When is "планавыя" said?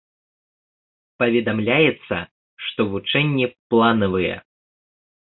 3.69-4.35